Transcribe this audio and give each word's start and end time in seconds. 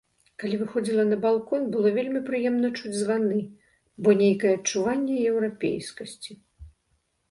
Калі 0.43 0.55
выходзіла 0.61 1.03
на 1.09 1.17
балкон, 1.25 1.67
было 1.75 1.91
вельмі 1.99 2.23
прыемна 2.31 2.73
чуць 2.79 2.95
званы, 3.03 3.39
было 4.03 4.19
нейкае 4.25 4.51
адчуванне 4.59 5.15
еўрапейскасці. 5.31 6.45